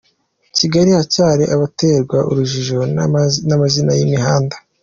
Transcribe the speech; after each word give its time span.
Kigali 0.57 0.89
Haracyari 0.95 1.43
abaterwa 1.55 2.17
urujijo 2.29 2.77
n’amazina 3.49 3.91
y’imihanda 3.99 4.55